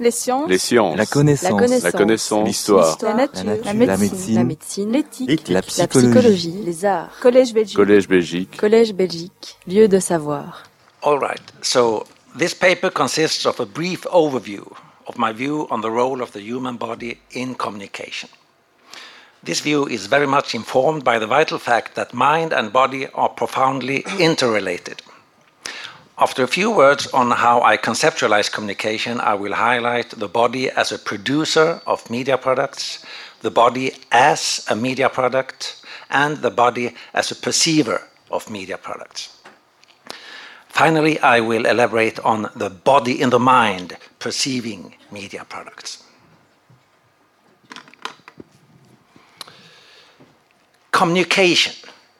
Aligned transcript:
Les 0.00 0.10
sciences. 0.10 0.48
Les 0.48 0.56
sciences. 0.56 0.96
La 0.96 1.04
connaissance. 1.04 1.82
La 1.82 1.92
connaissance. 1.92 2.38
La. 2.40 2.44
L'histoire. 2.46 2.96
La 3.02 3.14
nature. 3.14 3.44
La 3.44 3.52
nature. 3.52 3.66
La 3.66 3.72
La 3.74 3.96
médecine. 4.44 4.92
La. 4.92 4.98
L'éthique. 4.98 5.48
La 5.48 5.54
La 5.56 5.62
psychologie. 5.62 6.08
psychologie. 6.08 6.62
Les 6.64 6.84
arts. 6.86 7.10
Collège 7.20 7.52
Belgique. 7.52 7.76
Collège 7.76 8.08
Belgique. 8.08 8.56
Collège 8.56 8.94
Belgique. 8.94 9.58
Lieu 9.66 9.88
de 9.88 10.00
savoir. 10.00 10.62
All 11.02 11.18
right. 11.18 11.42
So 11.60 12.06
this 12.34 12.54
paper 12.54 12.90
consists 12.90 13.44
of 13.44 13.60
a 13.60 13.66
brief 13.66 14.06
overview 14.10 14.64
of 15.06 15.18
my 15.18 15.32
view 15.34 15.66
on 15.70 15.82
the 15.82 15.90
role 15.90 16.22
of 16.22 16.32
the 16.32 16.40
human 16.40 16.76
body 16.78 17.18
in 17.32 17.54
communication. 17.54 18.30
This 19.42 19.60
view 19.60 19.86
is 19.86 20.06
very 20.06 20.26
much 20.26 20.54
informed 20.54 21.04
by 21.04 21.18
the 21.18 21.26
vital 21.26 21.58
fact 21.58 21.94
that 21.96 22.14
mind 22.14 22.52
and 22.54 22.72
body 22.72 23.06
are 23.14 23.28
profoundly 23.28 24.04
interrelated. 24.18 25.02
After 26.20 26.42
a 26.42 26.48
few 26.48 26.70
words 26.70 27.06
on 27.14 27.30
how 27.30 27.62
I 27.62 27.78
conceptualize 27.78 28.52
communication, 28.52 29.20
I 29.20 29.32
will 29.32 29.54
highlight 29.54 30.10
the 30.10 30.28
body 30.28 30.68
as 30.68 30.92
a 30.92 30.98
producer 30.98 31.80
of 31.86 32.10
media 32.10 32.36
products, 32.36 33.02
the 33.40 33.50
body 33.50 33.92
as 34.12 34.66
a 34.68 34.76
media 34.76 35.08
product, 35.08 35.82
and 36.10 36.36
the 36.36 36.50
body 36.50 36.94
as 37.14 37.30
a 37.30 37.34
perceiver 37.34 38.02
of 38.30 38.50
media 38.50 38.76
products. 38.76 39.38
Finally, 40.68 41.18
I 41.20 41.40
will 41.40 41.64
elaborate 41.64 42.18
on 42.18 42.50
the 42.54 42.68
body 42.68 43.18
in 43.18 43.30
the 43.30 43.38
mind 43.38 43.96
perceiving 44.18 44.96
media 45.10 45.46
products. 45.48 46.04
Communication 50.92 51.72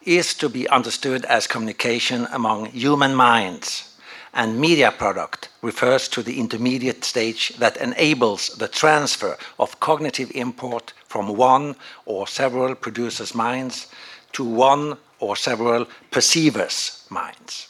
is 0.03 0.33
to 0.33 0.49
be 0.49 0.67
understood 0.71 1.27
as 1.27 1.47
communication 1.47 2.27
among 2.33 2.65
human 2.67 3.15
minds, 3.15 3.90
and 4.33 4.61
media 4.61 4.93
product 4.93 5.49
refers 5.63 6.09
to 6.09 6.23
the 6.23 6.39
intermediate 6.39 7.05
stage 7.05 7.51
that 7.59 7.77
enables 7.77 8.49
the 8.51 8.69
transfer 8.69 9.37
of 9.59 9.81
cognitive 9.81 10.31
import 10.35 10.93
from 11.07 11.37
one 11.37 11.75
or 12.07 12.27
several 12.27 12.75
producers' 12.75 13.35
minds 13.35 13.89
to 14.33 14.45
one 14.45 14.97
or 15.19 15.37
several 15.37 15.87
perceivers' 16.11 17.05
minds. 17.11 17.69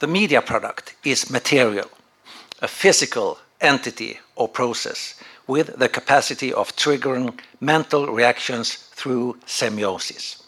The 0.00 0.06
media 0.06 0.42
product 0.42 0.96
is 1.04 1.30
material, 1.30 1.88
a 2.60 2.68
physical 2.68 3.38
entity 3.60 4.18
or 4.36 4.48
process 4.48 5.14
with 5.46 5.78
the 5.78 5.88
capacity 5.88 6.52
of 6.52 6.74
triggering 6.76 7.38
mental 7.60 8.12
reactions 8.12 8.74
through 8.74 9.38
semiosis. 9.46 10.43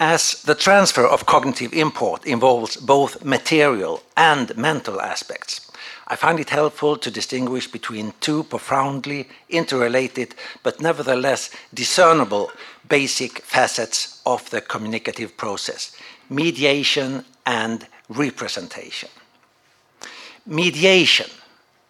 As 0.00 0.42
the 0.42 0.54
transfer 0.54 1.04
of 1.04 1.26
cognitive 1.26 1.72
import 1.72 2.24
involves 2.24 2.76
both 2.76 3.24
material 3.24 4.02
and 4.16 4.56
mental 4.56 5.00
aspects, 5.00 5.68
I 6.06 6.14
find 6.14 6.38
it 6.38 6.50
helpful 6.50 6.96
to 6.98 7.10
distinguish 7.10 7.66
between 7.66 8.14
two 8.20 8.44
profoundly 8.44 9.28
interrelated 9.48 10.36
but 10.62 10.80
nevertheless 10.80 11.50
discernible 11.74 12.52
basic 12.88 13.40
facets 13.40 14.22
of 14.24 14.48
the 14.50 14.60
communicative 14.60 15.36
process 15.36 15.96
mediation 16.30 17.24
and 17.44 17.86
representation. 18.08 19.08
Mediation 20.46 21.30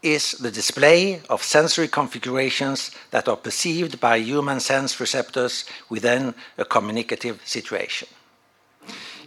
is 0.03 0.33
the 0.33 0.51
display 0.51 1.21
of 1.29 1.43
sensory 1.43 1.89
configurations 1.89 2.91
that 3.11 3.29
are 3.29 3.37
perceived 3.37 4.01
by 4.01 4.17
human 4.17 4.61
sense 4.61 5.01
receptors 5.01 5.65
within 5.89 6.35
a 6.57 6.65
communicative 6.65 7.41
situation. 7.45 8.09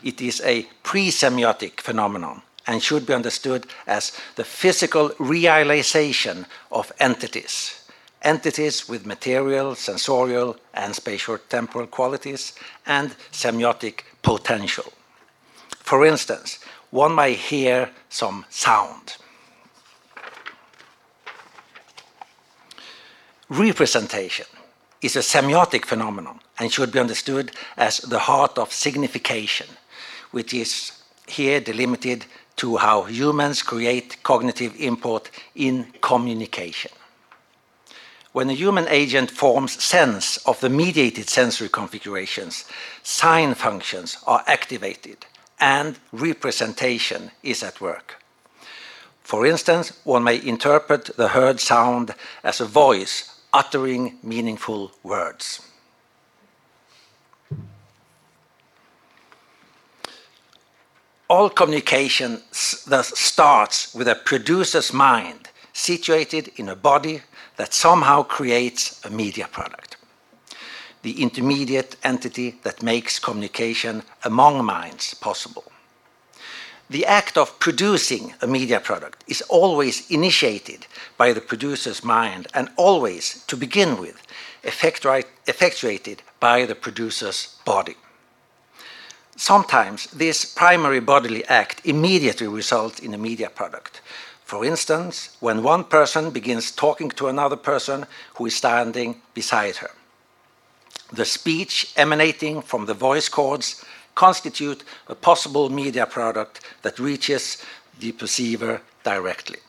It 0.04 0.22
is 0.22 0.42
a 0.42 0.64
pre-semiotic 0.84 1.82
phenomenon 1.82 2.42
and 2.68 2.82
should 2.82 3.06
be 3.06 3.14
understood 3.14 3.68
as 3.86 4.18
the 4.36 4.44
physical 4.44 5.12
realization 5.20 6.46
of 6.72 6.92
entities, 7.00 7.84
entities 8.22 8.88
with 8.88 9.06
material, 9.06 9.76
sensorial, 9.76 10.58
and 10.74 10.94
spatio-temporal 10.94 11.88
qualities, 11.88 12.54
and 12.86 13.16
semiotic 13.32 14.02
potential. 14.22 14.94
For 15.80 16.06
instance, 16.06 16.60
one 16.92 17.16
may 17.16 17.34
hear 17.34 17.90
some 18.10 18.46
sound. 18.50 19.18
Representation 23.52 24.46
is 25.02 25.18
a 25.18 25.20
semiotic 25.20 25.84
phenomenon 25.84 26.40
and 26.58 26.72
should 26.72 26.90
be 26.90 27.00
understood 27.00 27.52
as 27.76 27.98
the 27.98 28.20
heart 28.20 28.58
of 28.58 28.72
signification, 28.72 29.68
which 30.32 30.54
is 30.54 30.94
here 31.28 31.60
delimited 31.60 32.24
to 32.56 32.78
how 32.78 33.04
humans 33.04 33.62
create 33.62 34.24
cognitive 34.24 34.74
import 34.80 35.30
in 35.54 35.92
communication. 36.00 36.92
When 38.32 38.50
a 38.50 38.54
human 38.54 38.88
agent 38.88 39.30
forms 39.30 39.84
sense 39.84 40.38
of 40.46 40.62
the 40.62 40.70
mediated 40.70 41.28
sensory 41.28 41.68
configurations, 41.68 42.64
sign 43.04 43.56
functions 43.56 44.18
are 44.26 44.46
activated 44.48 45.26
and 45.60 46.00
representation 46.14 47.32
is 47.44 47.64
at 47.64 47.82
work. 47.82 48.24
For 49.24 49.46
instance, 49.46 49.92
one 50.06 50.24
may 50.24 50.42
interpret 50.42 51.18
the 51.18 51.28
heard 51.28 51.60
sound 51.60 52.16
as 52.46 52.62
a 52.62 52.66
voice 52.66 53.31
uttering 53.54 54.18
meaningful 54.24 54.92
words. 55.04 55.62
All 61.30 61.50
communication 61.50 62.42
thus 62.88 63.18
starts 63.18 63.96
with 63.96 64.08
a 64.08 64.16
producer's 64.16 64.92
mind 64.92 65.50
situated 65.74 66.52
in 66.58 66.68
a 66.68 66.76
body 66.76 67.22
that 67.56 67.74
somehow 67.74 68.24
creates 68.24 69.04
a 69.06 69.10
media 69.10 69.48
product, 69.50 69.96
the 71.04 71.22
intermediate 71.22 71.96
entity 72.04 72.60
that 72.64 72.84
makes 72.84 73.18
communication 73.18 74.04
among 74.26 74.66
minds 74.66 75.14
possible. 75.14 75.71
The 76.92 77.06
act 77.06 77.38
of 77.38 77.58
producing 77.58 78.34
a 78.42 78.48
media 78.48 78.82
product 78.82 79.24
is 79.26 79.42
always 79.44 80.12
initiated 80.12 80.88
by 81.16 81.32
the 81.32 81.40
producer's 81.40 82.04
mind 82.04 82.48
and 82.54 82.68
always, 82.76 83.46
to 83.48 83.56
begin 83.56 83.98
with, 83.98 84.22
effectuated 84.62 86.22
by 86.42 86.66
the 86.66 86.76
producer's 86.76 87.56
body. 87.64 87.96
Sometimes 89.38 90.08
this 90.08 90.44
primary 90.44 91.00
bodily 91.00 91.46
act 91.46 91.80
immediately 91.86 92.48
results 92.48 93.00
in 93.00 93.14
a 93.14 93.18
media 93.18 93.50
product. 93.50 94.02
For 94.44 94.66
instance, 94.66 95.38
when 95.40 95.64
one 95.64 95.86
person 95.86 96.30
begins 96.30 96.74
talking 96.74 97.10
to 97.12 97.30
another 97.30 97.56
person 97.56 98.06
who 98.36 98.48
is 98.48 98.56
standing 98.58 99.22
beside 99.34 99.78
her. 99.78 99.92
The 101.14 101.24
speech 101.24 101.94
emanating 101.96 102.62
from 102.62 102.86
the 102.86 102.94
voice 102.94 103.30
cords 103.30 103.82
constitute 104.16 104.84
a 105.08 105.16
possible 105.16 105.70
media 105.70 106.06
product 106.06 106.62
that 106.82 107.00
reaches 107.00 107.64
the 108.00 108.12
perceiver 108.12 108.82
directly. 109.04 109.60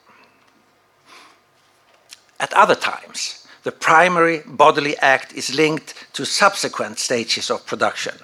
At 2.41 2.53
other 2.55 2.75
times, 2.75 3.47
the 3.63 3.73
primary 3.73 4.43
bodily 4.45 4.97
act 4.99 5.33
is 5.35 5.55
linked 5.55 5.95
to 6.15 6.25
subsequent 6.25 6.99
stages 6.99 7.51
of 7.51 7.65
production, 7.67 8.15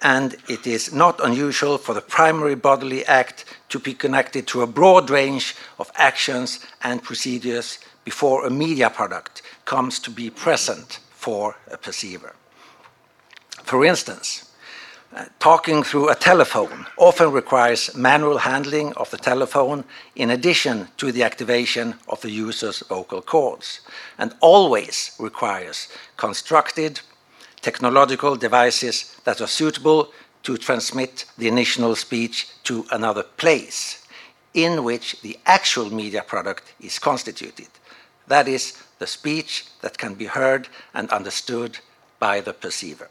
and 0.00 0.36
it 0.48 0.66
is 0.66 0.92
not 0.92 1.20
unusual 1.22 1.76
for 1.76 1.94
the 1.94 2.00
primary 2.00 2.54
bodily 2.54 3.04
act 3.04 3.44
to 3.68 3.78
be 3.78 3.92
connected 3.92 4.46
to 4.46 4.62
a 4.62 4.66
broad 4.66 5.10
range 5.10 5.56
of 5.78 5.92
actions 5.96 6.60
and 6.82 7.02
procedures 7.02 7.78
before 8.04 8.46
a 8.46 8.50
media 8.50 8.88
product 8.88 9.42
comes 9.64 9.98
to 9.98 10.10
be 10.10 10.30
present 10.30 11.00
for 11.10 11.56
a 11.70 11.76
perceiver. 11.76 12.34
For 13.64 13.84
instance, 13.84 14.50
talking 15.38 15.82
through 15.82 16.08
a 16.08 16.14
telephone 16.14 16.86
often 16.96 17.30
requires 17.30 17.94
manual 17.94 18.38
handling 18.38 18.92
of 18.94 19.10
the 19.10 19.16
telephone 19.16 19.84
in 20.16 20.30
addition 20.30 20.88
to 20.96 21.12
the 21.12 21.22
activation 21.22 21.94
of 22.08 22.20
the 22.20 22.30
user's 22.30 22.80
vocal 22.88 23.22
cords, 23.22 23.80
and 24.18 24.34
always 24.40 25.16
requires 25.18 25.88
constructed 26.16 27.00
technological 27.60 28.36
devices 28.36 29.16
that 29.24 29.40
are 29.40 29.46
suitable 29.46 30.10
to 30.42 30.56
transmit 30.58 31.24
the 31.38 31.48
initial 31.48 31.96
speech 31.96 32.48
to 32.64 32.84
another 32.90 33.22
place 33.22 34.06
in 34.52 34.84
which 34.84 35.20
the 35.22 35.38
actual 35.46 35.92
media 35.92 36.22
product 36.22 36.74
is 36.80 36.98
constituted. 36.98 37.68
That 38.28 38.46
is, 38.48 38.82
the 38.98 39.06
speech 39.06 39.66
that 39.80 39.98
can 39.98 40.14
be 40.14 40.26
heard 40.26 40.68
and 40.94 41.10
understood 41.10 41.78
by 42.18 42.40
the 42.40 42.52
perceiver. 42.52 43.08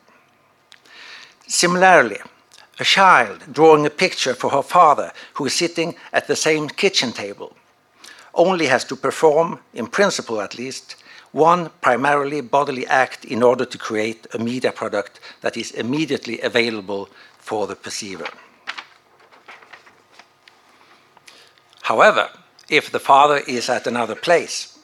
Similarly, 1.53 2.17
a 2.79 2.83
child 2.83 3.43
drawing 3.51 3.85
a 3.85 3.91
picture 3.91 4.33
for 4.33 4.49
her 4.49 4.63
father 4.63 5.11
who 5.35 5.45
is 5.45 5.53
sitting 5.53 5.93
at 6.11 6.25
the 6.25 6.35
same 6.35 6.67
kitchen 6.67 7.11
table 7.13 7.55
only 8.33 8.65
has 8.65 8.83
to 8.85 8.95
perform, 8.95 9.59
in 9.71 9.85
principle 9.85 10.41
at 10.41 10.57
least, 10.57 10.95
one 11.31 11.69
primarily 11.79 12.41
bodily 12.41 12.87
act 12.87 13.23
in 13.23 13.43
order 13.43 13.65
to 13.65 13.77
create 13.77 14.25
a 14.33 14.39
media 14.39 14.71
product 14.71 15.19
that 15.41 15.55
is 15.55 15.69
immediately 15.69 16.41
available 16.41 17.07
for 17.37 17.67
the 17.67 17.75
perceiver. 17.75 18.27
However, 21.83 22.31
if 22.67 22.91
the 22.91 22.99
father 22.99 23.43
is 23.47 23.69
at 23.69 23.85
another 23.85 24.15
place. 24.15 24.79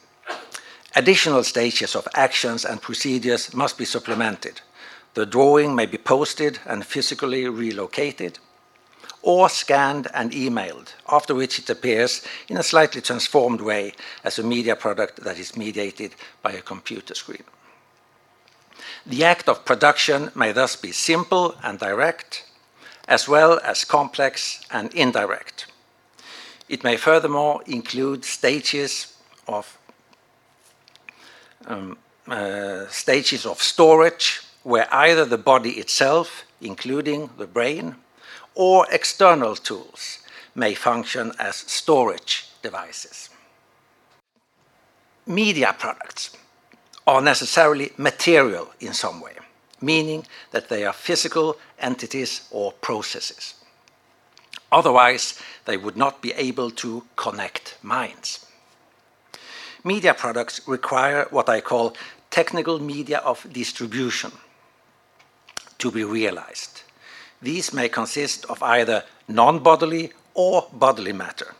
Additional 0.95 1.43
stages 1.43 1.95
of 1.95 2.07
actions 2.13 2.63
and 2.63 2.79
procedures 2.79 3.55
must 3.55 3.75
be 3.75 3.85
supplemented. 3.85 4.61
The 5.13 5.25
drawing 5.25 5.75
may 5.75 5.85
be 5.85 5.97
posted 5.97 6.59
and 6.65 6.85
physically 6.85 7.47
relocated, 7.47 8.39
or 9.21 9.49
scanned 9.49 10.07
and 10.13 10.31
emailed, 10.31 10.93
after 11.09 11.35
which 11.35 11.59
it 11.59 11.69
appears 11.69 12.25
in 12.47 12.57
a 12.57 12.63
slightly 12.63 13.01
transformed 13.01 13.61
way 13.61 13.93
as 14.23 14.39
a 14.39 14.43
media 14.43 14.75
product 14.75 15.23
that 15.23 15.37
is 15.37 15.57
mediated 15.57 16.15
by 16.41 16.51
a 16.51 16.61
computer 16.61 17.15
screen. 17.15 17.43
The 19.05 19.23
act 19.23 19.49
of 19.49 19.65
production 19.65 20.31
may 20.35 20.51
thus 20.51 20.75
be 20.75 20.91
simple 20.91 21.55
and 21.63 21.79
direct, 21.79 22.45
as 23.07 23.27
well 23.27 23.59
as 23.63 23.83
complex 23.83 24.63
and 24.71 24.93
indirect. 24.93 25.65
It 26.69 26.83
may 26.83 26.97
furthermore 26.97 27.61
include 27.65 28.23
stages 28.23 29.17
of 29.47 29.77
um, 31.65 31.97
uh, 32.27 32.87
stages 32.87 33.45
of 33.45 33.61
storage 33.61 34.41
where 34.63 34.87
either 34.93 35.25
the 35.25 35.37
body 35.37 35.71
itself, 35.71 36.45
including 36.61 37.29
the 37.37 37.47
brain, 37.47 37.95
or 38.55 38.85
external 38.91 39.55
tools 39.55 40.19
may 40.55 40.73
function 40.73 41.31
as 41.39 41.55
storage 41.55 42.49
devices. 42.61 43.29
Media 45.25 45.75
products 45.77 46.35
are 47.07 47.21
necessarily 47.21 47.91
material 47.97 48.69
in 48.79 48.93
some 48.93 49.21
way, 49.21 49.33
meaning 49.81 50.25
that 50.51 50.69
they 50.69 50.85
are 50.85 50.93
physical 50.93 51.55
entities 51.79 52.47
or 52.51 52.73
processes. 52.73 53.53
Otherwise, 54.71 55.39
they 55.65 55.77
would 55.77 55.97
not 55.97 56.21
be 56.21 56.33
able 56.33 56.69
to 56.69 57.03
connect 57.15 57.77
minds. 57.81 58.45
Media 59.83 60.13
products 60.13 60.61
require 60.67 61.25
what 61.31 61.47
I 61.47 61.61
call 61.61 61.95
technical 62.29 62.79
media 62.79 63.19
of 63.19 63.47
distribution 63.51 64.31
to 65.79 65.91
be 65.91 66.03
realized. 66.03 66.83
These 67.41 67.73
may 67.73 67.89
consist 67.89 68.45
of 68.45 68.61
either 68.61 69.03
non 69.27 69.59
bodily 69.59 70.11
or 70.33 70.67
bodily 70.73 71.13
matter, 71.13 71.55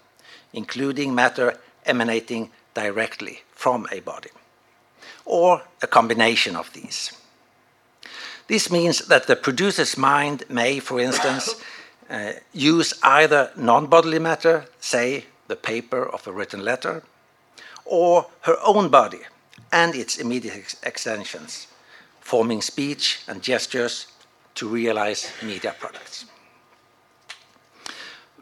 including 0.54 1.16
matter 1.16 1.58
emanating 1.86 2.52
directly 2.74 3.42
from 3.52 3.88
a 3.92 4.00
body, 4.00 4.30
or 5.26 5.64
a 5.82 5.88
combination 5.88 6.56
of 6.56 6.72
these. 6.74 7.14
This 8.48 8.72
means 8.72 9.08
that 9.08 9.28
the 9.28 9.36
producer's 9.36 9.98
mind 9.98 10.44
may, 10.50 10.80
for 10.80 11.00
instance, 11.00 11.56
uh, 12.10 12.34
use 12.54 12.94
either 13.04 13.52
non 13.56 13.88
bodily 13.88 14.20
matter, 14.20 14.66
say 14.80 15.26
the 15.48 15.56
paper 15.56 16.04
of 16.04 16.28
a 16.28 16.32
written 16.32 16.64
letter, 16.64 17.04
or 17.86 18.28
her 18.42 18.58
own 18.64 18.90
body 18.90 19.20
and 19.72 19.96
its 19.96 20.18
immediate 20.18 20.56
ex 20.56 20.76
extensions, 20.84 21.68
forming 22.30 22.62
speech 22.62 23.22
and 23.28 23.42
gestures 23.42 24.06
to 24.54 24.68
realize 24.68 25.32
media 25.42 25.74
products. 25.80 26.26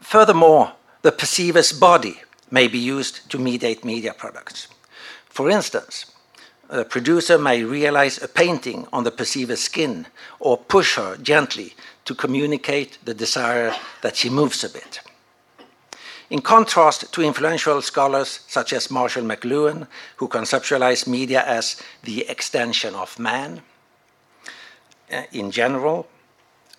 Furthermore, 0.00 0.72
the 1.00 1.10
perceiver's 1.10 1.72
body 1.72 2.20
may 2.50 2.68
be 2.68 2.78
used 2.78 3.30
to 3.30 3.38
mediate 3.38 3.86
media 3.86 4.12
products. 4.12 4.68
For 5.30 5.48
instance, 5.48 6.12
a 6.68 6.84
producer 6.84 7.38
may 7.38 7.64
realize 7.64 8.22
a 8.22 8.28
painting 8.28 8.86
on 8.92 9.04
the 9.04 9.10
perceiver's 9.10 9.62
skin 9.62 10.06
or 10.38 10.58
push 10.58 10.96
her 10.96 11.16
gently 11.16 11.72
to 12.04 12.14
communicate 12.14 12.98
the 13.06 13.14
desire 13.14 13.74
that 14.02 14.16
she 14.16 14.28
moves 14.28 14.62
a 14.64 14.68
bit. 14.68 15.00
In 16.28 16.42
contrast 16.42 17.10
to 17.14 17.22
influential 17.22 17.80
scholars 17.80 18.40
such 18.48 18.74
as 18.74 18.90
Marshall 18.90 19.24
McLuhan, 19.24 19.86
who 20.16 20.28
conceptualize 20.28 21.06
media 21.06 21.42
as 21.46 21.80
the 22.02 22.28
extension 22.28 22.94
of 22.94 23.18
man, 23.18 23.62
in 25.32 25.50
general, 25.50 26.06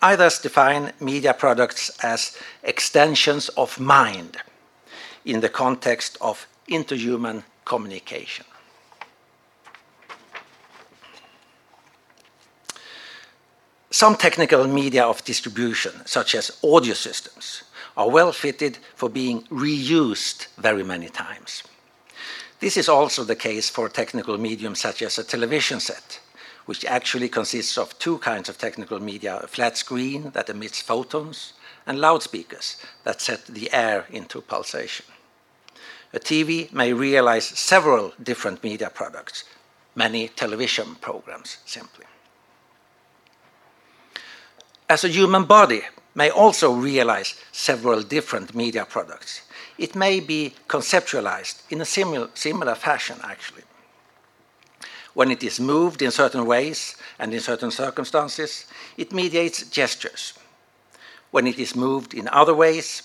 I 0.02 0.16
thus 0.16 0.40
define 0.40 0.92
media 1.00 1.34
products 1.34 1.90
as 2.02 2.36
extensions 2.62 3.48
of 3.50 3.78
mind 3.78 4.38
in 5.24 5.40
the 5.40 5.48
context 5.48 6.16
of 6.20 6.46
interhuman 6.68 7.42
communication. 7.64 8.46
Some 13.90 14.16
technical 14.16 14.66
media 14.66 15.04
of 15.04 15.24
distribution, 15.24 15.92
such 16.06 16.34
as 16.34 16.58
audio 16.62 16.94
systems, 16.94 17.64
are 17.96 18.08
well 18.08 18.32
fitted 18.32 18.78
for 18.94 19.10
being 19.10 19.42
reused 19.50 20.46
very 20.56 20.84
many 20.84 21.08
times. 21.08 21.64
This 22.60 22.76
is 22.76 22.88
also 22.88 23.24
the 23.24 23.34
case 23.34 23.68
for 23.68 23.88
technical 23.88 24.38
mediums 24.38 24.80
such 24.80 25.02
as 25.02 25.18
a 25.18 25.24
television 25.24 25.80
set, 25.80 26.20
which 26.70 26.84
actually 26.84 27.28
consists 27.28 27.76
of 27.76 27.98
two 27.98 28.18
kinds 28.18 28.48
of 28.48 28.56
technical 28.56 29.00
media 29.00 29.40
a 29.42 29.48
flat 29.48 29.76
screen 29.76 30.30
that 30.34 30.48
emits 30.48 30.80
photons, 30.80 31.54
and 31.84 31.98
loudspeakers 31.98 32.76
that 33.02 33.20
set 33.20 33.44
the 33.46 33.68
air 33.72 34.06
into 34.08 34.40
pulsation. 34.40 35.04
A 36.14 36.20
TV 36.20 36.72
may 36.72 36.92
realize 36.92 37.44
several 37.44 38.12
different 38.22 38.62
media 38.62 38.88
products, 38.88 39.42
many 39.96 40.28
television 40.28 40.94
programs 41.00 41.56
simply. 41.66 42.06
As 44.88 45.02
a 45.02 45.08
human 45.08 45.46
body 45.46 45.82
may 46.14 46.30
also 46.30 46.72
realize 46.72 47.34
several 47.50 48.00
different 48.04 48.54
media 48.54 48.84
products, 48.84 49.42
it 49.76 49.96
may 49.96 50.20
be 50.20 50.54
conceptualized 50.68 51.62
in 51.68 51.80
a 51.80 51.84
similar, 51.84 52.28
similar 52.34 52.76
fashion 52.76 53.16
actually 53.24 53.64
when 55.14 55.30
it 55.30 55.42
is 55.42 55.58
moved 55.58 56.02
in 56.02 56.10
certain 56.10 56.46
ways 56.46 56.96
and 57.18 57.34
in 57.34 57.40
certain 57.40 57.70
circumstances, 57.70 58.66
it 58.96 59.12
mediates 59.12 59.68
gestures. 59.68 60.34
When 61.30 61.46
it 61.46 61.58
is 61.58 61.76
moved 61.76 62.14
in 62.14 62.28
other 62.28 62.54
ways, 62.54 63.02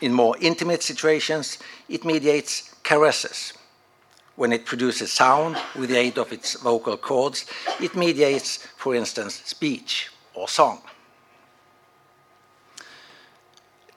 in 0.00 0.12
more 0.12 0.36
intimate 0.40 0.82
situations, 0.82 1.58
it 1.88 2.04
mediates 2.04 2.74
caresses. 2.82 3.52
When 4.34 4.52
it 4.52 4.66
produces 4.66 5.10
sound 5.12 5.56
with 5.74 5.88
the 5.88 5.96
aid 5.96 6.18
of 6.18 6.32
its 6.32 6.60
vocal 6.60 6.96
cords, 6.96 7.46
it 7.80 7.96
mediates, 7.96 8.58
for 8.76 8.94
instance, 8.94 9.42
speech 9.44 10.10
or 10.34 10.48
song. 10.48 10.82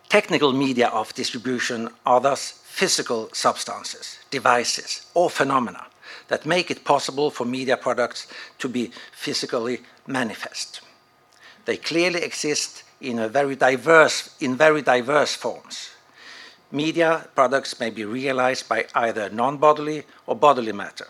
Technical 0.07 0.53
media 0.53 0.87
of 0.87 1.13
distribution 1.13 1.89
are 2.05 2.21
thus 2.21 2.63
physical 2.63 3.29
substances, 3.33 4.19
devices, 4.31 5.05
or 5.13 5.29
phenomena 5.29 5.88
that 6.29 6.45
make 6.45 6.71
it 6.71 6.85
possible 6.85 7.29
for 7.29 7.45
media 7.45 7.75
products 7.75 8.27
to 8.59 8.69
be 8.69 8.91
physically 9.11 9.81
manifest. 10.07 10.81
They 11.65 11.77
clearly 11.77 12.21
exist 12.21 12.83
in, 13.01 13.29
very 13.29 13.55
diverse, 13.55 14.35
in 14.39 14.55
very 14.55 14.81
diverse 14.81 15.35
forms. 15.35 15.91
Media 16.71 17.27
products 17.35 17.79
may 17.79 17.89
be 17.89 18.05
realized 18.05 18.69
by 18.69 18.85
either 18.95 19.29
non 19.29 19.57
bodily 19.57 20.03
or 20.27 20.35
bodily 20.35 20.71
matter. 20.71 21.07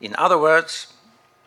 In 0.00 0.14
other 0.16 0.38
words, 0.38 0.92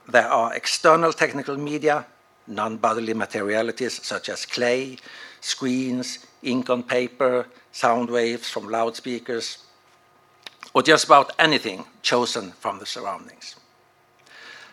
there 0.08 0.28
are 0.28 0.56
external 0.56 1.14
technical 1.14 1.58
media, 1.58 2.06
non 2.48 2.78
bodily 2.78 3.14
materialities 3.14 4.04
such 4.04 4.30
as 4.30 4.46
clay, 4.46 4.98
screens, 5.42 6.26
ink 6.42 6.70
on 6.70 6.82
paper, 6.82 7.46
sound 7.72 8.10
waves 8.10 8.50
from 8.50 8.70
loudspeakers, 8.70 9.60
or 10.74 10.84
just 10.84 11.06
about 11.06 11.32
anything 11.40 11.86
chosen 12.02 12.52
from 12.52 12.80
the 12.80 12.86
surroundings. 12.86 13.56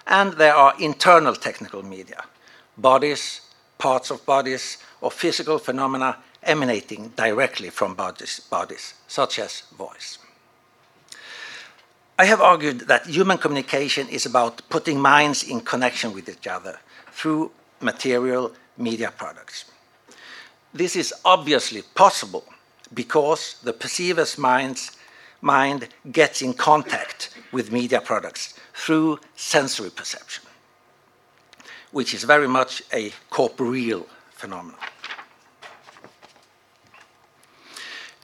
And 0.07 0.35
there 0.35 0.55
are 0.55 0.75
internal 0.79 1.35
technical 1.35 1.83
media, 1.83 2.25
bodies, 2.77 3.41
parts 3.79 4.11
of 4.11 4.25
bodies, 4.27 4.79
or 5.01 5.11
physical 5.11 5.59
phenomena 5.59 6.19
emanating 6.43 7.09
directly 7.17 7.71
from 7.71 7.95
bodies, 7.95 8.41
bodies 8.41 8.95
such 9.09 9.39
as 9.39 9.63
voice. 9.79 10.19
I 12.19 12.27
have 12.27 12.41
argued 12.41 12.81
that 12.81 13.07
human 13.07 13.39
communication 13.39 14.09
is 14.09 14.25
about 14.25 14.63
putting 14.69 15.01
minds 15.01 15.43
in 15.43 15.61
connection 15.61 16.13
with 16.13 16.29
each 16.29 16.47
other 16.47 16.79
through 17.11 17.51
material 17.81 18.53
media 18.77 19.13
products. 19.17 19.65
This 20.73 20.97
is 20.97 21.13
obviously 21.25 21.83
possible 21.95 22.45
because 22.93 23.57
the 23.63 23.73
perceiver's 23.73 24.39
minds 24.39 24.93
mind 25.45 25.89
gets 26.11 26.41
in 26.41 26.55
contact 26.55 27.31
with 27.53 27.71
media 27.71 28.01
products 28.01 28.55
through 28.73 29.21
sensory 29.37 29.91
perception, 29.91 30.43
which 31.93 32.15
is 32.15 32.25
very 32.25 32.49
much 32.49 32.83
a 32.93 33.13
corporeal 33.29 34.07
phenomenon. 34.31 34.81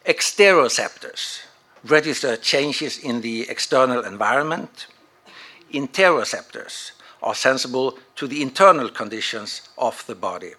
Exteroceptors 0.07 1.43
register 1.85 2.37
changes 2.37 2.99
in 2.99 3.21
the 3.21 3.49
external 3.51 4.03
environment. 4.05 4.87
Interoceptors 5.73 6.93
are 7.23 7.35
sensible 7.35 7.99
to 8.17 8.27
the 8.27 8.41
internal 8.41 8.89
conditions 8.89 9.69
of 9.77 10.05
the 10.07 10.15
body. 10.15 10.55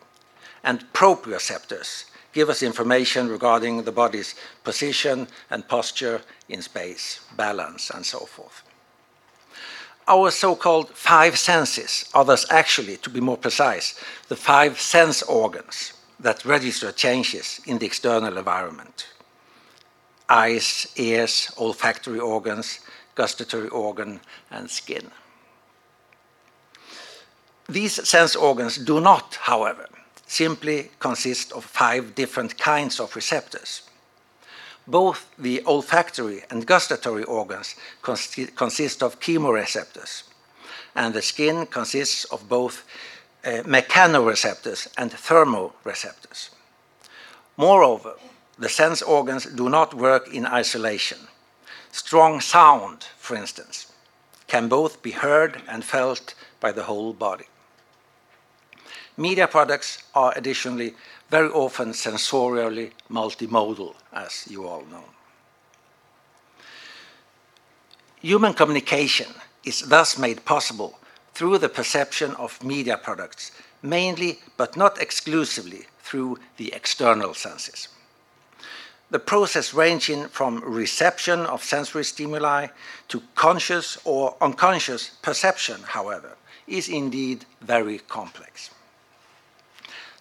And 0.63 0.85
proprioceptors 0.93 2.05
give 2.33 2.49
us 2.49 2.63
information 2.63 3.27
regarding 3.27 3.83
the 3.83 3.91
body's 3.91 4.35
position 4.63 5.27
and 5.49 5.67
posture 5.67 6.21
in 6.49 6.61
space, 6.61 7.21
balance, 7.35 7.89
and 7.89 8.05
so 8.05 8.19
forth. 8.19 8.63
Our 10.07 10.31
so-called 10.31 10.89
five 10.89 11.37
senses 11.37 12.09
are 12.13 12.25
thus 12.25 12.45
actually, 12.49 12.97
to 12.97 13.09
be 13.09 13.21
more 13.21 13.37
precise, 13.37 13.99
the 14.27 14.35
five 14.35 14.79
sense 14.79 15.21
organs 15.23 15.93
that 16.19 16.45
register 16.45 16.91
changes 16.91 17.61
in 17.65 17.77
the 17.77 17.85
external 17.85 18.37
environment. 18.37 19.07
Eyes, 20.29 20.87
ears, 20.95 21.51
olfactory 21.57 22.19
organs, 22.19 22.79
gustatory 23.15 23.69
organ, 23.69 24.21
and 24.49 24.69
skin. 24.69 25.11
These 27.67 28.07
sense 28.07 28.35
organs 28.35 28.77
do 28.77 28.99
not, 28.99 29.35
however, 29.35 29.87
simply 30.31 30.89
consist 30.99 31.51
of 31.51 31.65
five 31.65 32.15
different 32.15 32.57
kinds 32.57 32.99
of 33.01 33.15
receptors. 33.15 33.81
Both 34.87 35.29
the 35.37 35.61
olfactory 35.65 36.43
and 36.49 36.65
gustatory 36.65 37.23
organs 37.25 37.75
consist 38.01 39.03
of 39.03 39.19
chemoreceptors, 39.19 40.23
and 40.95 41.13
the 41.13 41.21
skin 41.21 41.65
consists 41.65 42.23
of 42.25 42.47
both 42.47 42.85
uh, 43.43 43.63
mechanoreceptors 43.65 44.87
and 44.97 45.11
thermoreceptors. 45.11 46.49
Moreover, 47.57 48.13
the 48.57 48.69
sense 48.69 49.01
organs 49.01 49.45
do 49.45 49.69
not 49.69 49.93
work 49.93 50.33
in 50.33 50.45
isolation. 50.45 51.19
Strong 51.91 52.41
sound, 52.41 53.03
for 53.17 53.35
instance, 53.35 53.91
can 54.47 54.69
both 54.69 55.01
be 55.01 55.11
heard 55.11 55.61
and 55.67 55.83
felt 55.83 56.35
by 56.61 56.71
the 56.71 56.83
whole 56.83 57.11
body. 57.13 57.45
Media 59.17 59.47
products 59.47 60.03
are 60.15 60.33
additionally 60.35 60.93
very 61.29 61.49
often 61.49 61.91
sensorially 61.91 62.91
multimodal, 63.09 63.95
as 64.13 64.47
you 64.49 64.67
all 64.67 64.83
know. 64.91 65.03
Human 68.21 68.53
communication 68.53 69.27
is 69.63 69.81
thus 69.81 70.17
made 70.17 70.45
possible 70.45 70.99
through 71.33 71.57
the 71.57 71.69
perception 71.69 72.35
of 72.35 72.63
media 72.63 72.97
products, 72.97 73.51
mainly 73.81 74.39
but 74.57 74.77
not 74.77 75.01
exclusively 75.01 75.85
through 76.03 76.37
the 76.57 76.73
external 76.73 77.33
senses. 77.33 77.87
The 79.09 79.19
process 79.19 79.73
ranging 79.73 80.27
from 80.27 80.63
reception 80.63 81.41
of 81.41 81.63
sensory 81.63 82.05
stimuli 82.05 82.67
to 83.09 83.21
conscious 83.35 83.97
or 84.05 84.35
unconscious 84.39 85.11
perception, 85.21 85.81
however, 85.83 86.37
is 86.67 86.87
indeed 86.87 87.45
very 87.61 87.99
complex. 87.99 88.69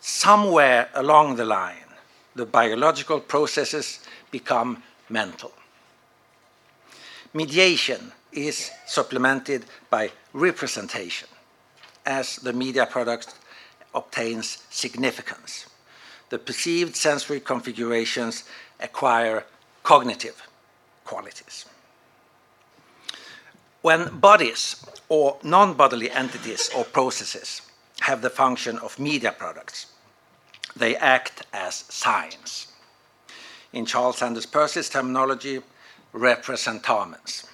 Somewhere 0.00 0.88
along 0.94 1.36
the 1.36 1.44
line, 1.44 1.94
the 2.34 2.46
biological 2.46 3.20
processes 3.20 4.00
become 4.30 4.82
mental. 5.08 5.52
Mediation 7.34 8.12
is 8.32 8.70
supplemented 8.86 9.66
by 9.90 10.10
representation 10.32 11.28
as 12.06 12.36
the 12.36 12.52
media 12.52 12.86
product 12.86 13.34
obtains 13.94 14.64
significance. 14.70 15.66
The 16.30 16.38
perceived 16.38 16.96
sensory 16.96 17.40
configurations 17.40 18.44
acquire 18.80 19.44
cognitive 19.82 20.46
qualities. 21.04 21.66
When 23.82 24.18
bodies 24.18 24.84
or 25.08 25.38
non 25.42 25.74
bodily 25.74 26.10
entities 26.10 26.70
or 26.76 26.84
processes 26.84 27.62
have 28.00 28.22
the 28.22 28.30
function 28.30 28.78
of 28.78 28.98
media 28.98 29.32
products, 29.32 29.86
they 30.76 30.96
act 30.96 31.46
as 31.52 31.74
signs. 31.88 32.68
In 33.72 33.86
Charles 33.86 34.18
Sanders 34.18 34.46
Peirce's 34.46 34.88
terminology, 34.88 35.60
representaments. 36.12 37.46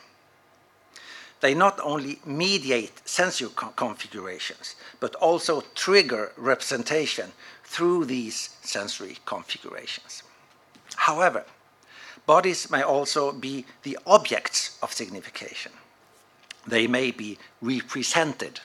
They 1.40 1.54
not 1.54 1.78
only 1.82 2.18
mediate 2.24 3.06
sensory 3.06 3.50
configurations, 3.76 4.74
but 5.00 5.14
also 5.16 5.62
trigger 5.74 6.32
representation 6.36 7.32
through 7.64 8.06
these 8.06 8.56
sensory 8.62 9.18
configurations. 9.26 10.22
However, 10.96 11.44
bodies 12.24 12.70
may 12.70 12.82
also 12.82 13.32
be 13.32 13.66
the 13.82 13.98
objects 14.06 14.78
of 14.82 14.92
signification. 14.92 15.72
They 16.66 16.86
may 16.86 17.10
be 17.10 17.38
represented 17.60 18.60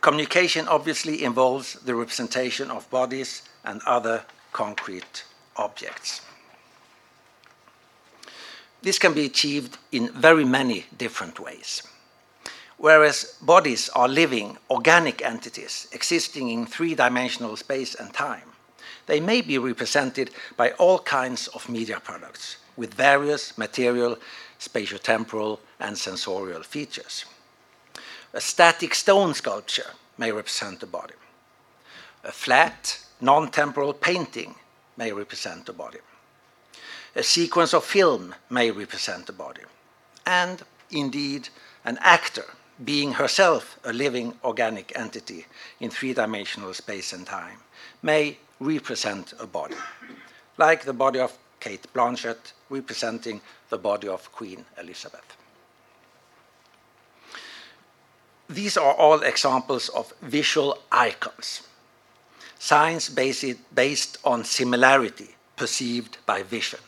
Communication 0.00 0.68
obviously 0.68 1.24
involves 1.24 1.74
the 1.74 1.94
representation 1.94 2.70
of 2.70 2.88
bodies 2.90 3.42
and 3.64 3.80
other 3.86 4.24
concrete 4.52 5.24
objects. 5.56 6.22
This 8.82 8.98
can 8.98 9.12
be 9.12 9.26
achieved 9.26 9.76
in 9.90 10.12
very 10.12 10.44
many 10.44 10.86
different 10.96 11.40
ways. 11.40 11.82
Whereas 12.76 13.36
bodies 13.42 13.88
are 13.88 14.08
living, 14.08 14.56
organic 14.70 15.20
entities 15.20 15.88
existing 15.92 16.48
in 16.48 16.64
three 16.64 16.94
dimensional 16.94 17.56
space 17.56 17.96
and 17.96 18.14
time, 18.14 18.52
they 19.06 19.20
may 19.20 19.40
be 19.40 19.58
represented 19.58 20.30
by 20.56 20.70
all 20.72 21.00
kinds 21.00 21.48
of 21.48 21.68
media 21.68 21.98
products 21.98 22.58
with 22.76 22.94
various 22.94 23.58
material, 23.58 24.16
spatiotemporal, 24.60 25.58
and 25.80 25.98
sensorial 25.98 26.62
features. 26.62 27.24
A 28.34 28.40
static 28.40 28.94
stone 28.94 29.32
sculpture 29.32 29.92
may 30.18 30.30
represent 30.32 30.80
the 30.80 30.86
body. 30.86 31.14
A 32.24 32.32
flat, 32.32 33.00
non-temporal 33.20 33.94
painting 33.94 34.54
may 34.96 35.12
represent 35.12 35.64
the 35.64 35.72
body. 35.72 35.98
A 37.16 37.22
sequence 37.22 37.72
of 37.72 37.84
film 37.84 38.34
may 38.50 38.70
represent 38.70 39.26
the 39.26 39.32
body. 39.32 39.62
And 40.26 40.62
indeed, 40.90 41.48
an 41.84 41.98
actor, 42.02 42.44
being 42.84 43.12
herself 43.12 43.78
a 43.82 43.92
living 43.92 44.34
organic 44.44 44.92
entity 44.94 45.46
in 45.80 45.90
three-dimensional 45.90 46.74
space 46.74 47.12
and 47.14 47.26
time, 47.26 47.58
may 48.02 48.36
represent 48.60 49.32
a 49.40 49.46
body, 49.46 49.76
like 50.58 50.84
the 50.84 50.92
body 50.92 51.18
of 51.18 51.38
Cate 51.60 51.86
Blanchett 51.94 52.52
representing 52.68 53.40
the 53.70 53.78
body 53.78 54.08
of 54.08 54.30
Queen 54.32 54.64
Elizabeth. 54.78 55.36
These 58.48 58.78
are 58.78 58.94
all 58.94 59.22
examples 59.22 59.90
of 59.90 60.12
visual 60.22 60.78
icons, 60.90 61.62
signs 62.58 63.10
based, 63.10 64.18
on 64.24 64.44
similarity 64.44 65.34
perceived 65.56 66.16
by 66.24 66.42
vision. 66.42 66.80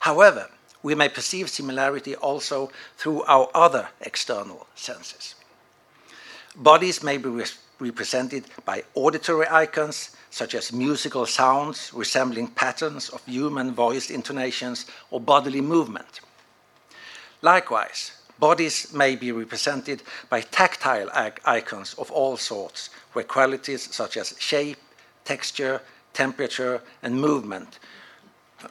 However, 0.00 0.50
we 0.82 0.94
may 0.94 1.08
perceive 1.08 1.48
similarity 1.48 2.16
also 2.16 2.70
through 2.98 3.22
our 3.22 3.48
other 3.54 3.88
external 4.00 4.66
senses. 4.74 5.36
Bodies 6.54 7.02
may 7.02 7.16
be 7.16 7.28
re 7.28 7.46
represented 7.78 8.44
by 8.64 8.84
auditory 8.94 9.46
icons, 9.50 10.10
such 10.30 10.54
as 10.54 10.72
musical 10.72 11.26
sounds 11.26 11.90
resembling 11.92 12.46
patterns 12.46 13.08
of 13.08 13.24
human 13.26 13.74
voiced 13.74 14.10
intonations 14.10 14.86
or 15.10 15.20
bodily 15.20 15.60
movement. 15.60 16.20
Likewise, 17.40 18.12
Bodies 18.42 18.92
may 18.92 19.14
be 19.14 19.30
represented 19.30 20.02
by 20.28 20.40
tactile 20.40 21.08
icons 21.44 21.94
of 21.94 22.10
all 22.10 22.36
sorts, 22.36 22.90
where 23.12 23.24
qualities 23.24 23.94
such 23.94 24.16
as 24.16 24.34
shape, 24.36 24.78
texture, 25.24 25.80
temperature, 26.12 26.82
and 27.04 27.14
movement 27.20 27.78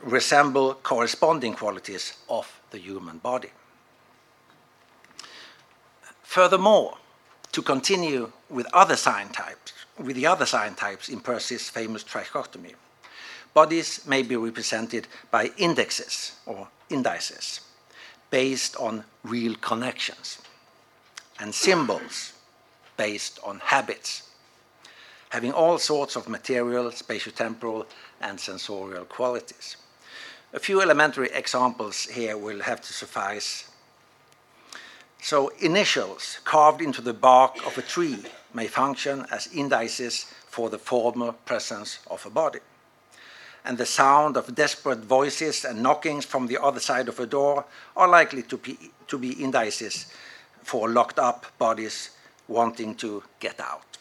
resemble 0.03 0.73
corresponding 0.73 1.53
qualities 1.53 2.17
of 2.27 2.59
the 2.71 2.79
human 2.79 3.19
body. 3.19 3.51
Furthermore, 6.23 6.97
to 7.53 7.61
continue 7.61 8.29
with 8.49 8.67
other 8.73 8.97
sign 8.97 9.29
types, 9.29 9.71
with 9.97 10.17
the 10.17 10.27
other 10.27 10.45
sign 10.45 10.75
types 10.75 11.07
in 11.07 11.21
Peirce's 11.21 11.69
famous 11.69 12.03
trichotomy, 12.03 12.75
bodies 13.53 14.05
may 14.05 14.21
be 14.21 14.35
represented 14.35 15.07
by 15.31 15.49
indexes 15.55 16.33
or 16.45 16.67
indices 16.89 17.61
based 18.31 18.75
on 18.77 19.03
real 19.23 19.55
connections, 19.55 20.39
and 21.39 21.53
symbols 21.53 22.33
based 22.97 23.39
on 23.43 23.59
habits, 23.59 24.29
having 25.29 25.51
all 25.51 25.77
sorts 25.77 26.15
of 26.15 26.27
material, 26.27 26.85
spatiotemporal, 26.91 27.85
and 28.21 28.39
sensorial 28.39 29.05
qualities. 29.05 29.77
A 30.53 30.59
few 30.59 30.81
elementary 30.81 31.29
examples 31.33 32.05
here 32.05 32.37
will 32.37 32.61
have 32.61 32.81
to 32.81 32.93
suffice. 32.93 33.69
So 35.21 35.49
initials 35.59 36.39
carved 36.43 36.81
into 36.81 37.01
the 37.01 37.13
bark 37.13 37.65
of 37.65 37.77
a 37.77 37.81
tree 37.81 38.23
may 38.53 38.67
function 38.67 39.25
as 39.31 39.47
indices 39.53 40.25
for 40.47 40.69
the 40.69 40.79
former 40.79 41.31
presence 41.31 41.99
of 42.09 42.25
a 42.25 42.29
body 42.29 42.59
and 43.63 43.77
the 43.77 43.85
sound 43.85 44.37
of 44.37 44.55
desperate 44.55 44.99
voices 44.99 45.65
and 45.65 45.83
knockings 45.83 46.25
from 46.25 46.47
the 46.47 46.61
other 46.61 46.79
side 46.79 47.07
of 47.07 47.19
a 47.19 47.25
door 47.25 47.65
are 47.95 48.07
likely 48.07 48.41
to 48.43 48.57
be, 48.57 48.77
to 49.07 49.17
be 49.17 49.43
indices 49.43 50.07
for 50.63 50.89
locked 50.89 51.19
up 51.19 51.45
bodies 51.57 52.11
wanting 52.47 52.95
to 52.95 53.23
get 53.39 53.59
out. 53.59 53.97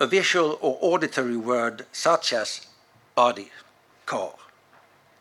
A 0.00 0.06
visual 0.06 0.58
or 0.60 0.78
auditory 0.80 1.36
word 1.36 1.86
such 1.92 2.32
as 2.32 2.66
body, 3.14 3.50
core, 4.06 4.34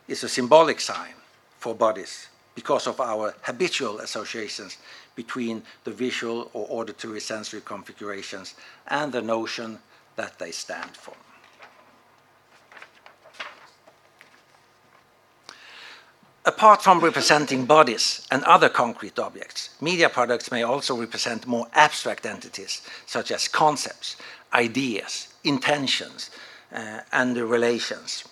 is 0.07 0.23
a 0.23 0.29
symbolic 0.29 0.79
sign 0.79 1.13
for 1.59 1.75
bodies 1.75 2.27
because 2.55 2.87
of 2.87 2.99
our 2.99 3.33
habitual 3.43 3.99
associations 3.99 4.77
between 5.15 5.63
the 5.83 5.91
visual 5.91 6.49
or 6.53 6.65
auditory 6.69 7.19
sensory 7.19 7.61
configurations 7.61 8.55
and 8.87 9.11
the 9.11 9.21
notion 9.21 9.79
that 10.15 10.37
they 10.39 10.51
stand 10.51 10.91
for. 10.91 11.15
Apart 16.43 16.81
from 16.81 17.01
representing 17.01 17.65
bodies 17.65 18.25
and 18.31 18.43
other 18.45 18.67
concrete 18.67 19.19
objects, 19.19 19.69
media 19.79 20.09
products 20.09 20.51
may 20.51 20.63
also 20.63 20.95
represent 20.97 21.45
more 21.45 21.67
abstract 21.73 22.25
entities, 22.25 22.81
such 23.05 23.29
as 23.31 23.47
concepts, 23.47 24.15
ideas, 24.51 25.27
intentions, 25.43 26.31
uh, 26.73 27.01
and 27.11 27.37
relations. 27.37 28.23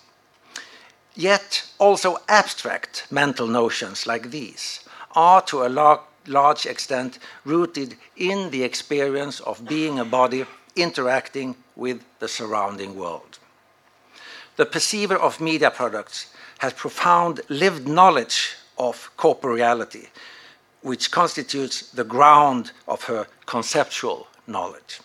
Yet, 1.14 1.70
also 1.78 2.18
abstract 2.28 3.06
mental 3.10 3.46
notions 3.46 4.08
like 4.08 4.30
these 4.30 4.80
are 5.12 5.42
to 5.42 5.64
a 5.64 5.68
lar 5.68 6.00
large 6.26 6.66
extent 6.66 7.18
rooted 7.44 7.96
in 8.16 8.50
the 8.50 8.62
experience 8.62 9.40
of 9.40 9.66
being 9.66 9.98
a 9.98 10.04
body 10.04 10.44
interacting 10.76 11.56
with 11.76 12.02
the 12.18 12.28
surrounding 12.28 12.94
world. 12.94 13.38
The 14.56 14.66
perceiver 14.66 15.16
of 15.16 15.40
media 15.40 15.70
products 15.70 16.26
has 16.60 16.74
profound 16.74 17.40
lived 17.48 17.88
knowledge 17.88 18.54
of 18.78 19.10
corporeality, 19.16 20.08
which 20.82 21.10
constitutes 21.10 21.90
the 21.90 22.04
ground 22.04 22.72
of 22.86 23.04
her 23.04 23.26
conceptual 23.46 24.26
knowledge. 24.46 25.00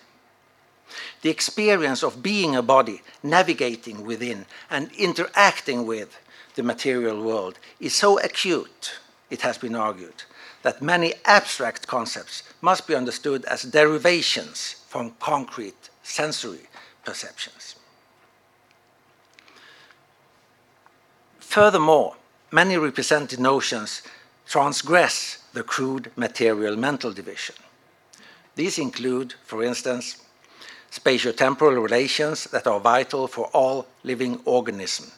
The 1.22 1.30
experience 1.30 2.04
of 2.04 2.22
being 2.22 2.56
a 2.56 2.62
body, 2.62 3.02
navigating 3.24 4.06
within 4.06 4.46
and 4.70 4.92
interacting 4.98 5.86
with 5.86 6.20
the 6.56 6.64
material 6.64 7.24
world 7.24 7.58
is 7.80 7.96
so 7.96 8.20
acute, 8.20 9.00
it 9.30 9.42
has 9.42 9.58
been 9.58 9.76
argued, 9.76 10.24
that 10.62 10.82
many 10.82 11.14
abstract 11.24 11.88
concepts 11.88 12.44
must 12.62 12.86
be 12.86 12.96
understood 12.96 13.46
as 13.46 13.64
derivations 13.64 14.84
from 14.88 15.16
concrete 15.22 15.90
sensory 16.04 16.68
perceptions. 17.06 17.76
Furthermore, 21.56 22.18
many 22.52 22.76
represented 22.76 23.40
notions 23.40 24.02
transgress 24.46 25.38
the 25.54 25.64
crude 25.64 26.12
material 26.18 26.76
mental 26.76 27.14
division. 27.14 27.56
These 28.56 28.78
include, 28.78 29.36
for 29.46 29.64
instance, 29.64 30.22
spatiotemporal 30.92 31.82
relations 31.82 32.44
that 32.52 32.68
are 32.68 32.82
vital 32.82 33.30
for 33.30 33.46
all 33.54 33.88
living 34.04 34.42
organism, 34.44 35.14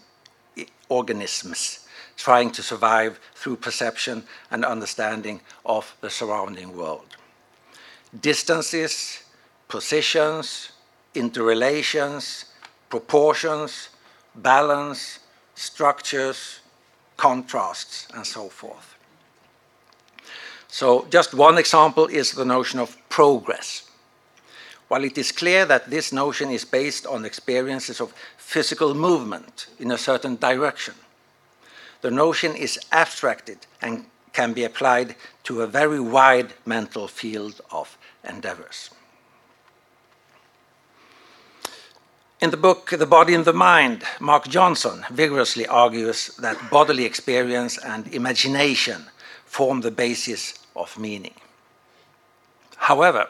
organisms 0.90 1.88
trying 2.18 2.52
to 2.52 2.62
survive 2.62 3.20
through 3.34 3.56
perception 3.56 4.22
and 4.52 4.64
understanding 4.64 5.42
of 5.66 5.96
the 6.02 6.10
surrounding 6.12 6.78
world. 6.78 7.18
Distances, 8.22 9.24
positions, 9.68 10.70
interrelations, 11.16 12.46
proportions, 12.92 13.90
balance, 14.36 15.18
structures, 15.58 16.60
contrasts, 17.18 18.08
and 18.14 18.26
so 18.26 18.48
forth. 18.48 18.96
So, 20.68 21.08
just 21.10 21.34
one 21.34 21.58
example 21.58 22.06
is 22.06 22.32
the 22.32 22.46
notion 22.46 22.80
of 22.80 22.96
progress. 23.10 23.90
While 24.88 25.04
it 25.04 25.18
is 25.18 25.32
clear 25.32 25.66
that 25.66 25.90
this 25.90 26.14
notion 26.14 26.52
is 26.52 26.64
based 26.64 27.06
on 27.08 27.26
experiences 27.26 28.00
of 28.00 28.14
physical 28.38 28.94
movement 28.94 29.68
in 29.80 29.92
a 29.92 29.98
certain 29.98 30.36
direction, 30.36 30.94
the 32.02 32.12
notion 32.12 32.56
is 32.56 32.80
abstracted 32.92 33.58
and 33.82 34.06
can 34.34 34.54
be 34.54 34.64
applied 34.64 35.16
to 35.44 35.62
a 35.62 35.68
very 35.68 36.00
wide 36.00 36.54
mental 36.66 37.08
field 37.08 37.60
of 37.72 37.98
endeavors. 38.24 38.92
In 42.40 42.52
the 42.52 42.58
book 42.58 42.92
The 42.92 43.08
Body 43.08 43.34
and 43.34 43.46
the 43.46 43.52
Mind, 43.52 44.04
Mark 44.20 44.48
Johnson 44.48 45.04
vigorously 45.10 45.66
argues 45.66 46.28
that 46.38 46.70
bodily 46.70 47.04
experience 47.04 47.80
and 47.80 48.08
imagination 48.14 49.08
form 49.46 49.82
the 49.82 49.90
basis 49.90 50.54
of 50.76 51.00
meaning. 51.00 51.34
However, 52.76 53.30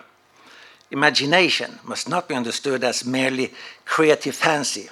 imagination 0.91 1.79
must 1.85 2.09
not 2.09 2.27
be 2.27 2.35
understood 2.35 2.83
as 2.83 3.05
merely 3.05 3.53
creative 3.85 4.35
fancy. 4.35 4.89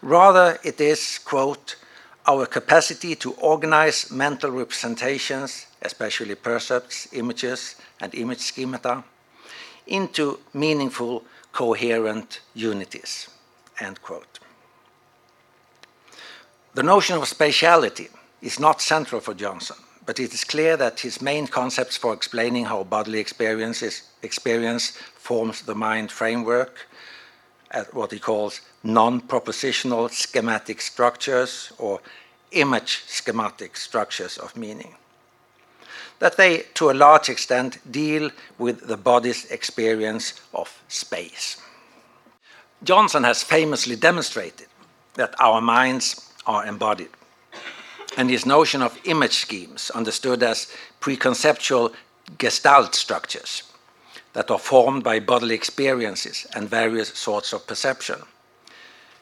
Rather, 0.00 0.58
it 0.64 0.80
is, 0.80 1.18
quote, 1.18 1.76
our 2.26 2.46
capacity 2.46 3.14
to 3.16 3.32
organize 3.32 4.10
mental 4.10 4.50
representations, 4.50 5.66
especially 5.82 6.36
percepts, 6.36 7.06
images, 7.12 7.76
and 8.00 8.14
image 8.14 8.40
schemata, 8.40 9.04
into 9.86 10.38
meaningful, 10.54 11.22
coherent 11.52 12.40
unities. 12.54 13.28
End 13.80 14.00
quote. 14.02 14.40
The 16.74 16.82
notion 16.82 17.16
of 17.16 17.24
spatiality 17.24 18.08
is 18.40 18.60
not 18.60 18.80
central 18.80 19.20
for 19.20 19.34
Johnson, 19.34 19.76
but 20.06 20.20
it 20.20 20.32
is 20.32 20.44
clear 20.44 20.76
that 20.76 21.00
his 21.00 21.20
main 21.20 21.46
concepts 21.46 21.96
for 21.96 22.14
explaining 22.14 22.66
how 22.66 22.84
bodily 22.84 23.18
experience 23.18 24.90
forms 25.16 25.62
the 25.62 25.74
mind 25.74 26.10
framework, 26.12 26.86
at 27.70 27.92
what 27.92 28.12
he 28.12 28.18
calls 28.18 28.60
non 28.82 29.20
propositional 29.20 30.10
schematic 30.10 30.80
structures 30.80 31.72
or 31.78 32.00
image 32.52 33.02
schematic 33.06 33.76
structures 33.76 34.38
of 34.38 34.56
meaning. 34.56 34.94
That 36.18 36.36
they, 36.36 36.64
to 36.74 36.90
a 36.90 36.92
large 36.92 37.28
extent, 37.28 37.78
deal 37.90 38.30
with 38.58 38.86
the 38.86 38.96
body's 38.96 39.44
experience 39.50 40.40
of 40.54 40.82
space. 40.88 41.58
Johnson 42.82 43.24
has 43.24 43.42
famously 43.42 43.96
demonstrated 43.96 44.68
that 45.14 45.34
our 45.40 45.60
minds 45.60 46.32
are 46.46 46.66
embodied, 46.66 47.10
and 48.16 48.30
his 48.30 48.46
notion 48.46 48.82
of 48.82 48.98
image 49.04 49.34
schemes, 49.34 49.90
understood 49.90 50.42
as 50.42 50.72
preconceptual 51.00 51.92
gestalt 52.38 52.94
structures 52.94 53.64
that 54.32 54.50
are 54.50 54.58
formed 54.58 55.02
by 55.02 55.18
bodily 55.18 55.54
experiences 55.54 56.46
and 56.54 56.68
various 56.68 57.08
sorts 57.08 57.52
of 57.52 57.66
perception, 57.66 58.20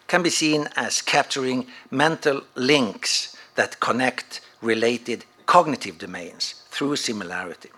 can 0.07 0.23
be 0.23 0.31
seen 0.31 0.69
as 0.77 1.03
capturing 1.03 1.66
mental 1.90 2.42
links 2.55 3.37
that 3.55 3.81
connect 3.81 4.40
related 4.61 5.25
cognitive 5.47 5.99
domains 5.99 6.62
through 6.69 6.97
similarity. 6.97 7.71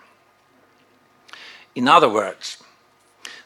In 1.75 1.87
other 1.87 2.09
words, 2.09 2.57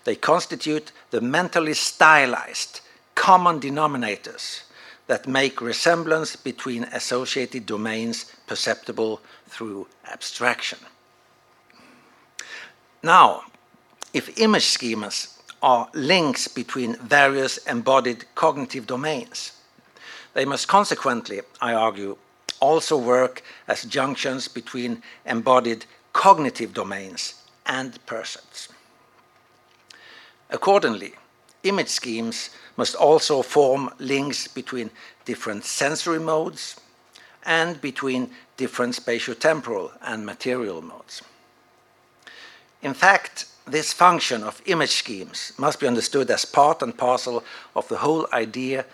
they 0.06 0.16
constitute 0.16 0.92
the 1.12 1.22
mentally 1.22 1.74
stylized 1.74 2.82
common 3.16 3.60
denominators 3.60 4.64
that 5.08 5.28
make 5.28 5.62
resemblance 5.62 6.36
between 6.36 6.84
associated 6.86 7.66
domains 7.66 8.32
perceptible 8.48 9.22
through 9.48 9.88
abstraction. 10.12 10.80
Now, 13.02 13.44
if 14.14 14.40
image 14.40 14.64
schemas 14.64 15.38
are 15.62 15.90
links 15.94 16.48
between 16.48 16.96
various 16.98 17.58
embodied 17.68 18.26
cognitive 18.36 18.88
domains, 18.88 19.54
they 20.34 20.46
must 20.46 20.68
consequently, 20.68 21.42
I 21.62 21.74
argue, 21.74 22.18
also 22.60 22.98
work 22.98 23.44
as 23.68 23.84
junctions 23.84 24.48
between 24.48 25.04
embodied 25.26 25.86
cognitive 26.14 26.74
domains 26.74 27.36
and 27.66 28.04
percepts. 28.06 28.73
Accordingly, 30.54 31.16
image 31.64 31.90
schemes 31.90 32.52
must 32.78 32.96
also 32.96 33.42
form 33.42 33.90
links 33.98 34.48
between 34.48 34.92
different 35.26 35.66
sensory 35.66 36.20
modes 36.20 36.80
and 37.44 37.82
between 37.82 38.30
different 38.56 38.96
spatiotemporal 38.96 39.92
and 40.02 40.26
material 40.26 40.82
modes. 40.82 41.24
In 42.84 42.94
fact, 42.94 43.46
this 43.66 43.94
function 43.94 44.44
of 44.44 44.62
image 44.66 44.92
schemes 44.92 45.54
must 45.58 45.80
be 45.80 45.88
understood 45.88 46.30
as 46.30 46.46
part 46.46 46.84
and 46.84 46.96
parcel 46.96 47.44
of 47.76 47.88
the 47.88 47.98
whole 47.98 48.28
idea 48.32 48.86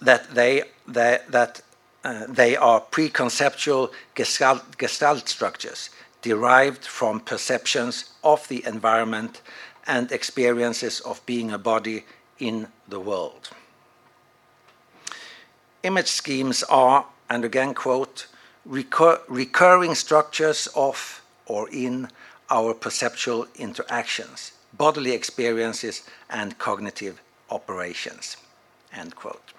that 0.00 0.34
they, 0.34 0.62
that 0.86 1.60
uh, 2.04 2.24
they 2.26 2.56
are 2.56 2.80
preconceptual 2.80 3.90
gestalt, 4.14 4.78
gestalt 4.78 5.28
structures 5.28 5.90
derived 6.22 6.84
from 6.84 7.20
perceptions 7.20 8.10
of 8.22 8.46
the 8.48 8.64
environment 8.64 9.42
and 9.90 10.12
experiences 10.12 11.00
of 11.00 11.20
being 11.26 11.50
a 11.50 11.58
body 11.58 12.04
in 12.38 12.68
the 12.88 13.00
world. 13.00 13.50
Image 15.82 16.06
schemes 16.06 16.62
are, 16.62 17.06
and 17.28 17.44
again 17.44 17.74
quote, 17.74 18.28
recur 18.64 19.20
recurring 19.28 19.94
structures 19.96 20.68
of 20.76 21.22
or 21.46 21.68
in 21.70 22.08
our 22.50 22.72
perceptual 22.72 23.48
interactions, 23.56 24.52
bodily 24.72 25.12
experiences, 25.12 26.02
and 26.28 26.56
cognitive 26.58 27.20
operations. 27.50 28.36
End 28.92 29.16
quote. 29.16 29.52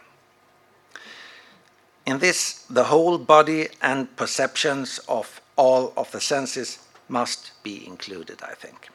In 2.06 2.20
this, 2.20 2.66
the 2.70 2.86
whole 2.86 3.18
body 3.18 3.68
and 3.82 4.16
perceptions 4.16 5.00
of 5.10 5.42
all 5.58 5.92
of 5.98 6.10
the 6.12 6.22
senses 6.22 6.80
must 7.10 7.52
be 7.64 7.86
included, 7.86 8.40
I 8.42 8.54
think. 8.54 8.90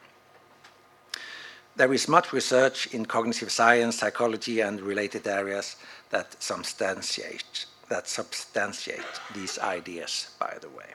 There 1.77 1.93
is 1.93 2.07
much 2.07 2.33
research 2.33 2.87
in 2.87 3.05
cognitive 3.05 3.51
science, 3.51 3.99
psychology, 3.99 4.61
and 4.61 4.81
related 4.81 5.27
areas 5.27 5.75
that 6.09 6.41
substantiate, 6.41 7.67
that 7.87 8.07
substantiate 8.07 9.21
these 9.35 9.59
ideas, 9.59 10.31
by 10.39 10.57
the 10.59 10.69
way. 10.69 10.89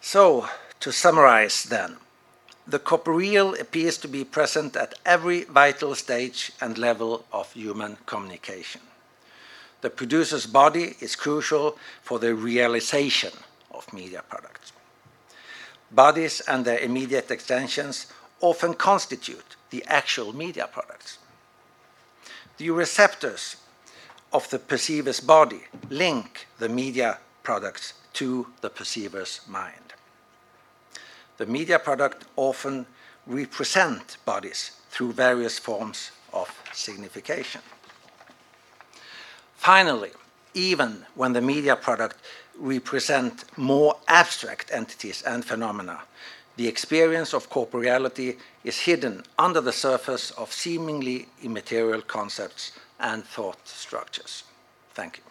So, 0.00 0.48
to 0.80 0.90
summarize 0.90 1.62
then, 1.62 1.98
the 2.66 2.80
corporeal 2.80 3.54
appears 3.54 3.98
to 3.98 4.08
be 4.08 4.24
present 4.24 4.74
at 4.74 4.98
every 5.06 5.44
vital 5.44 5.94
stage 5.94 6.50
and 6.60 6.76
level 6.76 7.24
of 7.32 7.52
human 7.52 7.98
communication. 8.04 8.80
The 9.80 9.90
producer's 9.90 10.46
body 10.46 10.96
is 10.98 11.14
crucial 11.14 11.78
for 12.02 12.18
the 12.18 12.34
realization 12.34 13.32
of 13.70 13.92
media 13.92 14.24
products. 14.28 14.72
Bodies 15.90 16.40
and 16.46 16.64
their 16.64 16.78
immediate 16.78 17.30
extensions 17.30 18.06
often 18.40 18.74
constitute 18.74 19.56
the 19.70 19.84
actual 19.86 20.32
media 20.32 20.68
products. 20.72 21.18
The 22.58 22.70
receptors 22.70 23.56
of 24.32 24.48
the 24.50 24.58
perceiver's 24.58 25.20
body 25.20 25.62
link 25.88 26.46
the 26.58 26.68
media 26.68 27.18
products 27.42 27.94
to 28.14 28.46
the 28.60 28.70
perceiver's 28.70 29.40
mind. 29.48 29.94
The 31.38 31.46
media 31.46 31.78
product 31.78 32.26
often 32.36 32.86
represent 33.26 34.18
bodies 34.24 34.72
through 34.90 35.12
various 35.12 35.58
forms 35.58 36.10
of 36.32 36.50
signification. 36.72 37.62
Finally, 39.56 40.10
even 40.54 41.04
when 41.14 41.32
the 41.32 41.40
media 41.40 41.76
product 41.76 42.16
represent 42.58 43.44
more 43.56 43.94
abstract 44.08 44.70
entities 44.72 45.22
and 45.26 45.44
phenomena, 45.44 46.00
the 46.56 46.68
experience 46.68 47.32
of 47.32 47.48
corporeality 47.48 48.36
is 48.64 48.78
hidden 48.80 49.22
under 49.38 49.60
the 49.62 49.72
surface 49.72 50.30
of 50.32 50.52
seemingly 50.52 51.26
immaterial 51.42 52.02
concepts 52.02 52.72
and 52.98 53.24
thought 53.24 53.56
structures. 53.66 54.44
Thank 54.94 55.18
you. 55.18 55.24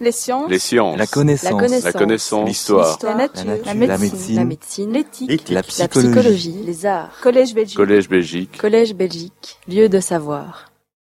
Les 0.00 0.12
sciences, 0.12 0.48
Les 0.48 0.60
sciences, 0.60 0.96
La 0.96 1.06
connaissance, 1.08 1.82
La 1.82 1.92
connaissance. 1.92 2.46
l'histoire, 2.48 2.98
la 3.02 3.14
nature, 3.14 3.44
la 3.46 3.56
nature, 3.56 3.64
la 3.66 3.74
la 3.86 3.98
médecine, 3.98 3.98
médecine, 3.98 4.36
la 4.36 4.44
médecine, 4.44 4.92
l'éthique, 4.92 5.28
l'éthique, 5.28 5.48
la 5.48 5.54
la 5.56 5.62
psychologie. 5.64 6.08
psychologie, 6.12 6.62
les 6.64 6.86
arts, 6.86 7.18
collège 7.20 7.52
Belgique, 7.54 7.76
Collège 7.76 8.08
Belgique, 8.08 8.58
collège 8.58 8.94
Belgique, 8.94 9.58
lieu 9.66 9.88
de 9.88 9.98
savoir. 9.98 10.70